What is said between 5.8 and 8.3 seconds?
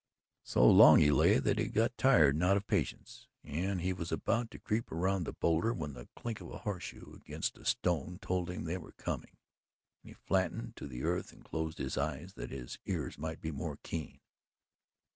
the clink of a horseshoe against a stone